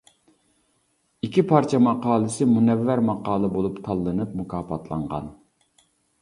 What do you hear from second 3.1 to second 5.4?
ماقالە بولۇپ تاللىنىپ، مۇكاپاتلانغان.